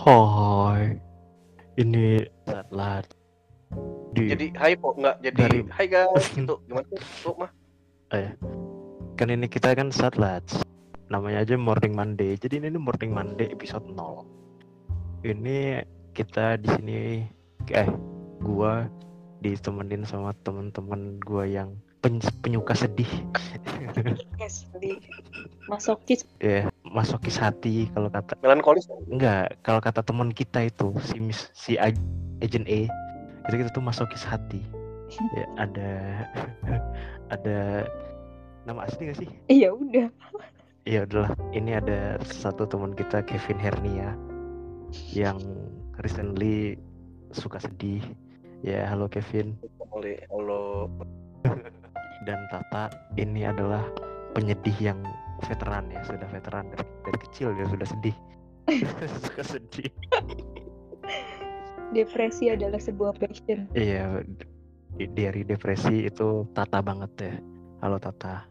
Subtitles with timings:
[0.00, 0.96] Hai,
[1.76, 3.04] ini Satlat.
[4.16, 6.88] Di, Jadi hai po nggak jadi Dari- hai guys itu gimana
[7.20, 7.52] tuh mah
[9.20, 10.40] kan ini kita kan Satlat.
[11.12, 12.32] Namanya aja Morning Monday.
[12.40, 14.24] Jadi ini Morning Monday episode 0.
[15.20, 15.84] Ini
[16.16, 16.98] kita di sini
[17.68, 17.88] eh
[18.40, 18.88] gua
[19.44, 23.28] ditemenin sama teman-teman gua yang pen- penyuka sedih.
[24.40, 24.96] Yes, di
[25.68, 26.24] masokis.
[26.40, 31.78] ya, masokis hati kalau kata melankolis Enggak, kalau kata teman kita itu si Miss si
[31.78, 31.94] Aj-
[32.42, 32.90] Agent A
[33.48, 34.60] itu kita tuh masokis hati.
[35.34, 35.90] Ya ada
[37.34, 37.58] ada
[38.62, 39.28] nama asli gak sih?
[39.50, 40.06] Iya udah.
[40.86, 41.34] Iya udahlah.
[41.50, 44.14] Ini ada satu teman kita Kevin Hernia
[45.10, 45.38] yang
[45.98, 46.78] recently
[47.34, 48.02] suka sedih.
[48.62, 49.58] Ya halo Kevin
[49.90, 50.86] oleh Allah
[52.30, 52.86] dan Tata
[53.18, 53.82] ini adalah
[54.38, 55.00] penyedih yang
[55.44, 58.16] veteran ya sudah veteran dari, dari kecil dia sudah sedih
[59.26, 59.90] suka sedih
[61.90, 63.66] Depresi adalah sebuah passion.
[63.74, 64.22] Iya,
[65.10, 67.34] dari depresi itu Tata banget ya.
[67.82, 68.46] Halo Tata.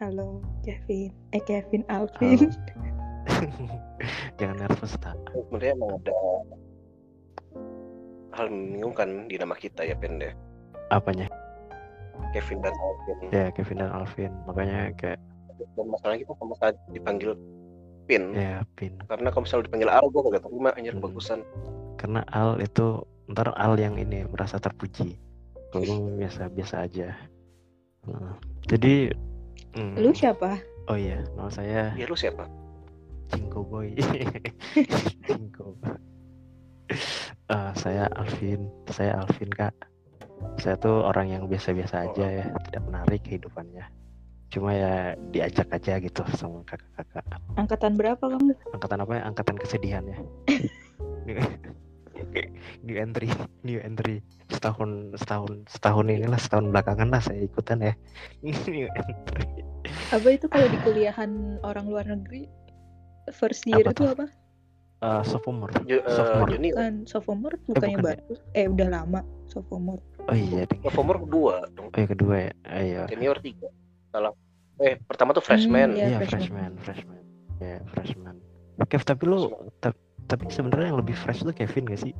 [0.00, 1.12] Halo Kevin.
[1.36, 2.48] Eh Kevin Alvin.
[4.40, 5.14] Jangan nervous tak.
[5.30, 6.16] sebenarnya emang ada
[8.34, 10.32] hal membingungkan di nama kita ya Pen deh
[10.90, 11.28] Apanya?
[12.32, 14.32] Kevin dan Alvin Ya Kevin dan Alvin.
[14.48, 15.20] Makanya kayak
[15.72, 17.32] dan masalahnya kita sama saat dipanggil
[18.02, 18.98] Pin ya Pin.
[19.06, 21.04] karena kalau misalnya dipanggil Al gue kagak terima anjir Hmm.
[21.04, 21.40] bagusan
[21.96, 22.86] Karena Al itu
[23.30, 25.14] ntar Al yang ini merasa terpuji.
[25.70, 27.14] Kalau gue biasa biasa aja.
[28.04, 28.34] Nah,
[28.66, 29.14] jadi.
[29.78, 30.58] hmm, Lu siapa?
[30.90, 32.50] Oh iya, nama saya ya lu siapa
[33.30, 33.94] Cinko Boy.
[35.30, 35.78] Cinko.
[37.48, 38.66] Eh, saya Alvin.
[38.90, 39.72] Saya Alvin kak.
[40.58, 43.86] Saya tuh orang yang biasa-biasa aja ya, tidak menarik kehidupannya.
[44.52, 47.24] Cuma ya diajak aja gitu sama kakak-kakak.
[47.56, 48.52] Angkatan berapa kamu?
[48.76, 49.22] Angkatan apa ya?
[49.24, 50.18] Angkatan kesedihan ya.
[51.24, 51.40] new,
[52.86, 53.32] new entry,
[53.64, 54.20] new entry.
[54.52, 57.92] Setahun, setahun, setahun inilah setahun belakangan lah saya ikutan ya.
[58.68, 59.44] new entry.
[60.12, 62.44] Apa itu kalau di kuliahan orang luar negeri?
[63.32, 64.08] First year Apa itu tuh?
[64.12, 64.26] apa?
[65.02, 65.72] Eh, sophomore.
[65.88, 66.50] Ju- eh, Sophomore.
[66.52, 68.04] junior Kan sophomore bukannya bukan ya?
[68.04, 68.32] baru.
[68.52, 70.04] Eh udah lama sophomore.
[70.28, 72.52] Oh iya, sophomore dua dong Oh yang kedua ya.
[72.68, 73.02] Ayo.
[73.08, 73.66] junior tiga
[74.12, 74.32] salah
[74.78, 76.06] eh pertama tuh freshman Hmm, iya.
[76.06, 76.38] Iya freshman.
[76.38, 77.22] freshman, freshman.
[77.58, 78.36] Ya freshman.
[78.84, 79.96] Kev tapi lu ta-
[80.26, 82.12] tapi sebenarnya yang lebih fresh tuh Kevin gak sih?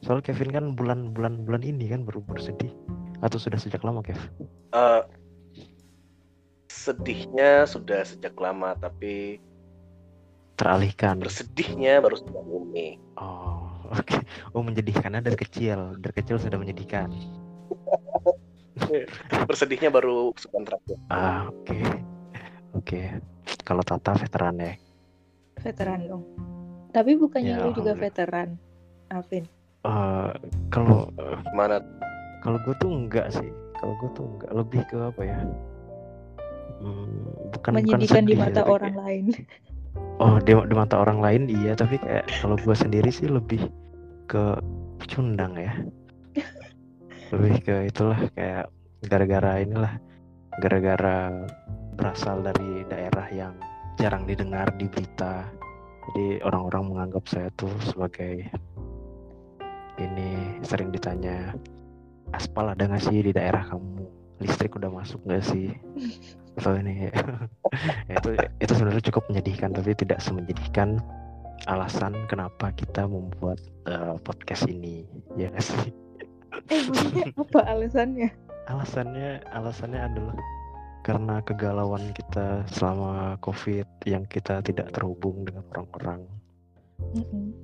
[0.00, 2.70] Soal Kevin kan bulan-bulan bulan ini kan baru bersedih
[3.18, 4.16] atau sudah sejak lama Kev?
[4.72, 5.02] Eh,
[6.68, 9.42] sedihnya sudah sejak lama tapi
[10.54, 11.18] Teralihkan.
[11.18, 14.16] bersedihnya baru sejak ini Oh oke.
[14.52, 17.10] Oh menjadikannya dari kecil, dari kecil sudah menyedihkan.
[19.48, 21.78] bersedihnya baru sebulan terakhir Ah oke,
[22.76, 23.00] oke.
[23.64, 24.72] Kalau Tata veteran ya.
[25.60, 26.24] Veteran dong.
[26.92, 28.56] Tapi bukannya Ya, lu juga veteran,
[29.12, 29.44] Alvin?
[29.84, 30.30] Eh,
[30.72, 31.84] kalau eh, gimana
[32.40, 33.50] kalau gue tuh enggak sih.
[33.78, 35.38] Kalau gue tuh enggak lebih ke apa ya?
[36.78, 39.24] Hmm, bukan bukan Menyedihkan di sedih ya, mata tapi orang lain.
[40.18, 43.70] Oh di, di mata orang lain iya tapi kayak kalau gue sendiri sih lebih
[44.26, 44.58] ke
[44.98, 45.70] pecundang ya
[47.28, 48.72] lebih ke itulah kayak
[49.04, 49.94] gara-gara inilah
[50.58, 51.30] gara-gara
[51.94, 53.54] berasal dari daerah yang
[54.00, 55.44] jarang didengar di berita.
[56.08, 58.48] Jadi orang-orang menganggap saya tuh sebagai
[60.00, 61.52] ini sering ditanya
[62.32, 64.08] aspal ada nggak sih di daerah kamu?
[64.40, 65.74] Listrik udah masuk nggak sih?
[66.58, 67.14] Atau ini ya,
[68.18, 70.98] itu itu sebenarnya cukup menyedihkan tapi tidak semenyedihkan
[71.70, 75.06] alasan kenapa kita membuat eh, podcast ini
[75.38, 76.07] ya sih
[76.68, 78.28] Eh maksudnya apa alasannya?
[78.68, 80.36] alasannya alasannya adalah
[81.00, 86.28] karena kegalauan kita selama covid yang kita tidak terhubung dengan orang-orang
[87.16, 87.56] Mm-mm.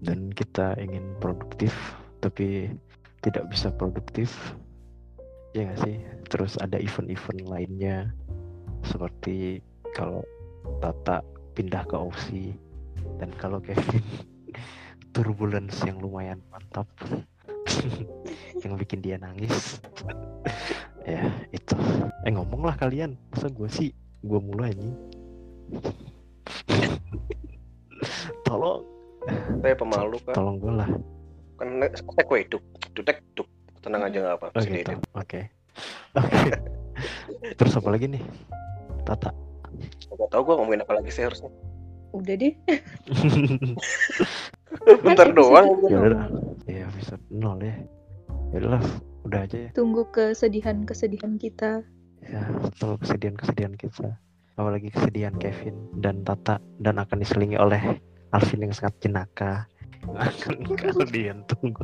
[0.00, 1.76] dan kita ingin produktif
[2.24, 2.72] tapi
[3.20, 4.32] tidak bisa produktif
[5.52, 5.96] ya nggak sih
[6.32, 8.08] terus ada event-event lainnya
[8.80, 9.60] seperti
[9.92, 10.24] kalau
[10.80, 11.22] Tata
[11.54, 12.56] pindah ke Aussie
[13.20, 14.02] dan kalau Kevin
[15.14, 16.88] turbulence yang lumayan mantap
[18.64, 19.78] yang bikin dia nangis
[21.10, 21.22] ya
[21.54, 21.76] itu
[22.26, 23.90] eh ngomonglah kalian masa gue sih
[24.26, 24.96] gue mulai anjing
[28.46, 28.82] tolong
[29.62, 30.90] saya pemalu kan tolong gue lah
[31.56, 32.62] kan saya kue duk
[32.92, 33.48] dudek duk
[33.86, 34.92] tenang aja nggak apa Oh gitu.
[35.14, 35.40] Oke.
[36.18, 36.50] Oke.
[37.54, 38.22] Terus apa lagi nih?
[39.06, 39.30] Tata.
[40.10, 41.52] nggak tahu gua ngomongin apa lagi sih harusnya
[42.16, 42.54] Udah deh.
[45.04, 46.26] bentar doang ya udah.
[46.86, 47.76] Episode nol ya.
[48.54, 48.84] Ya udahlah,
[49.26, 49.70] udah aja ya.
[49.74, 51.82] Tunggu kesedihan-kesedihan kita.
[52.22, 54.18] Ya, betul kesedihan-kesedihan kita.
[54.56, 57.98] Apalagi kesedihan Kevin dan Tata dan akan diselingi oleh
[58.34, 59.52] Alvin yang sangat jenaka
[60.80, 61.82] kalau dia tunggu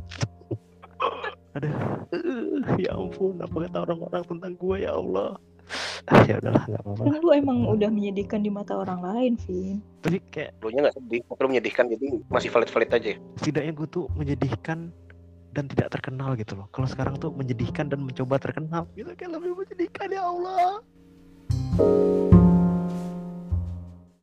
[1.53, 1.75] aduh
[2.17, 5.37] eh, ya ampun apa kata orang-orang tentang gue ya Allah
[6.05, 9.79] Ah, ya udahlah nggak apa-apa Kan lu emang udah menyedihkan di mata orang lain, Vin.
[10.03, 13.09] tapi kayak Lu nya nggak sedih, lu menyedihkan jadi masih valid-valid aja.
[13.13, 13.17] ya.
[13.39, 14.91] setidaknya gue tuh menyedihkan
[15.53, 19.53] dan tidak terkenal gitu loh kalau sekarang tuh menyedihkan dan mencoba terkenal gitu kayak lebih
[19.55, 20.81] menyedihkan ya Allah